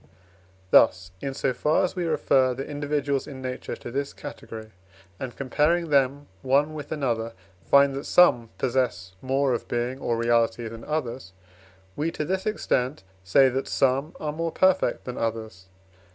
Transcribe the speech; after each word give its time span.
Thus, 0.71 1.11
in 1.21 1.35
so 1.35 1.53
far 1.53 1.83
as 1.83 1.95
we 1.95 2.05
refer 2.05 2.55
the 2.55 2.65
individuals 2.67 3.27
in 3.27 3.39
nature 3.39 3.75
to 3.75 3.91
this 3.91 4.13
category, 4.13 4.71
and 5.19 5.35
comparing 5.35 5.89
them 5.91 6.25
one 6.41 6.73
with 6.73 6.91
another, 6.91 7.33
find 7.69 7.93
that 7.93 8.05
some 8.07 8.49
possess 8.57 9.13
more 9.21 9.53
of 9.53 9.67
being 9.67 9.99
or 9.99 10.17
reality 10.17 10.67
than 10.67 10.83
others, 10.85 11.33
we, 11.95 12.09
to 12.13 12.25
this 12.25 12.47
extent, 12.47 13.03
say 13.23 13.47
that 13.49 13.67
some 13.67 14.15
are 14.19 14.33
more 14.33 14.51
perfect 14.51 15.05
than 15.05 15.19
others. 15.19 15.67